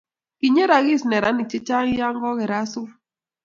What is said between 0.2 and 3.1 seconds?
kinyerakis neranik che chang' ya ko kerat sukul